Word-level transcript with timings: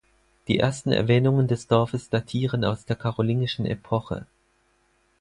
Die 0.47 0.57
ersten 0.57 0.91
Erwähnungen 0.91 1.47
des 1.47 1.67
Dorfes 1.67 2.09
datieren 2.09 2.65
aus 2.65 2.85
der 2.85 2.95
karolingischen 2.95 3.67
Epoche. 3.67 4.25